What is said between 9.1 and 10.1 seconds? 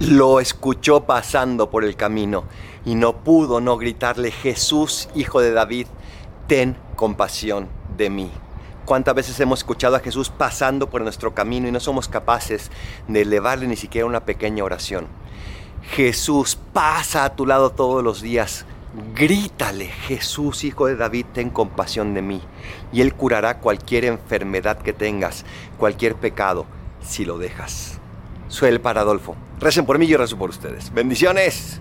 veces hemos escuchado a